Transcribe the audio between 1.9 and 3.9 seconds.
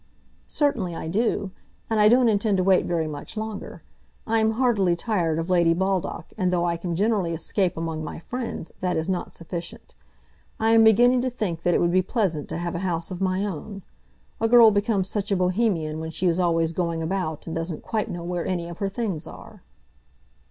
I don't intend to wait very much longer.